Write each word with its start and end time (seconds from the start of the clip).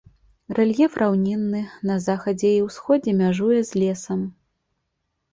Рэльеф 0.59 0.93
раўнінны, 1.01 1.59
на 1.89 1.97
захадзе 2.05 2.49
і 2.55 2.63
ўсходзе 2.67 3.13
мяжуе 3.19 3.59
з 3.69 3.83
лесам. 3.83 4.19